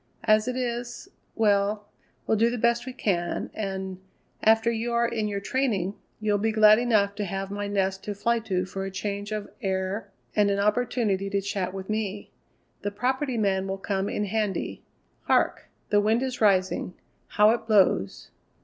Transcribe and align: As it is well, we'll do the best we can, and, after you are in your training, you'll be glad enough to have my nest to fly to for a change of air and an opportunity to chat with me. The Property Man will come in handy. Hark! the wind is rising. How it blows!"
As 0.23 0.47
it 0.47 0.55
is 0.55 1.09
well, 1.35 1.87
we'll 2.25 2.35
do 2.35 2.49
the 2.49 2.57
best 2.57 2.87
we 2.87 2.91
can, 2.93 3.51
and, 3.53 3.99
after 4.41 4.71
you 4.71 4.91
are 4.93 5.07
in 5.07 5.27
your 5.27 5.39
training, 5.39 5.93
you'll 6.19 6.39
be 6.39 6.51
glad 6.51 6.79
enough 6.79 7.13
to 7.13 7.23
have 7.23 7.51
my 7.51 7.67
nest 7.67 8.03
to 8.05 8.15
fly 8.15 8.39
to 8.39 8.65
for 8.65 8.83
a 8.83 8.89
change 8.89 9.31
of 9.31 9.47
air 9.61 10.09
and 10.35 10.49
an 10.49 10.57
opportunity 10.57 11.29
to 11.29 11.39
chat 11.39 11.71
with 11.71 11.87
me. 11.87 12.31
The 12.81 12.89
Property 12.89 13.37
Man 13.37 13.67
will 13.67 13.77
come 13.77 14.09
in 14.09 14.25
handy. 14.25 14.81
Hark! 15.25 15.69
the 15.91 16.01
wind 16.01 16.23
is 16.23 16.41
rising. 16.41 16.95
How 17.27 17.51
it 17.51 17.67
blows!" 17.67 18.31